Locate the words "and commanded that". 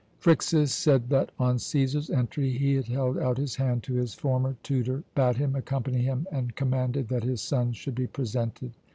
6.31-7.21